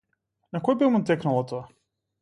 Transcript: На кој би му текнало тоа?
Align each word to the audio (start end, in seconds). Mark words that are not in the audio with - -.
На 0.57 0.61
кој 0.69 0.79
би 0.79 0.89
му 0.95 1.03
текнало 1.11 1.47
тоа? 1.53 1.63